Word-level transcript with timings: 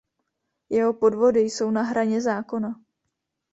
Jeho 0.69 0.93
podvody 0.93 1.39
jsou 1.39 1.71
na 1.71 1.81
hraně 1.83 2.21
zákona. 2.21 2.81